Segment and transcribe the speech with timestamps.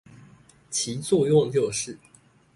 [0.71, 1.95] 其作用就是